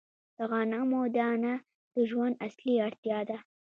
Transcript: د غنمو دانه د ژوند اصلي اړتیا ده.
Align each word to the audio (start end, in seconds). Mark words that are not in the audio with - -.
د 0.37 0.39
غنمو 0.49 1.01
دانه 1.15 1.53
د 1.93 1.95
ژوند 2.09 2.35
اصلي 2.47 2.75
اړتیا 2.87 3.19
ده. 3.29 3.37